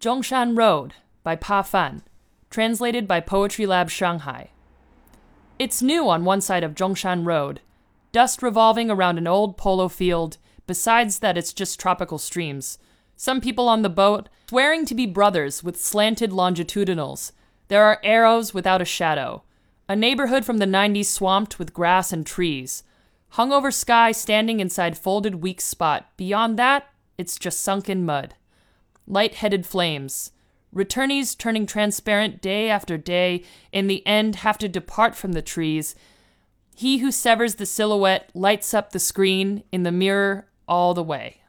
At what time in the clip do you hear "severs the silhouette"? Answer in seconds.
37.10-38.30